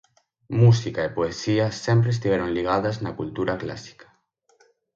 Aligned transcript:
Música 0.61 1.01
e 1.07 1.15
poesía 1.17 1.65
sempre 1.85 2.09
estiveron 2.11 2.49
ligadas 2.57 2.95
na 3.03 3.15
cultura 3.19 3.53
clásica. 3.63 4.07